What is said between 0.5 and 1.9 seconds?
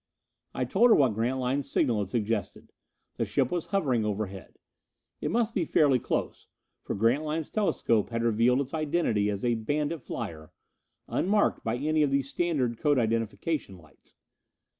I told her what Grantline's